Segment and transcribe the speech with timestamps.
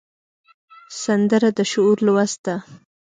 [1.03, 2.55] سندره د شعور لوست ده